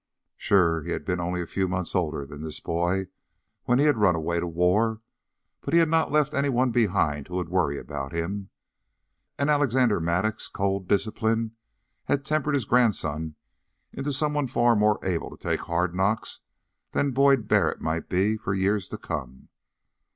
[0.35, 3.05] Sure, he had been only a few months older than this boy
[3.65, 4.99] when he had run away to war,
[5.59, 8.49] but he had not left anyone behind who would worry about him.
[9.37, 11.51] And Alexander Mattock's cold discipline
[12.05, 13.35] had tempered his grandson
[13.93, 16.39] into someone far more able to take hard knocks
[16.93, 19.49] than Boyd Barrett might be for years to come.